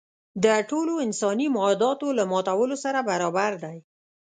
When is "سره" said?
2.83-2.99